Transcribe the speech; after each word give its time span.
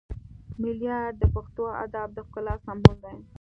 ملیار 0.61 1.11
د 1.21 1.23
پښتو 1.35 1.63
ادب 1.83 2.07
د 2.13 2.17
ښکلا 2.27 2.55
سمبول 2.65 2.97
دی 3.05 3.15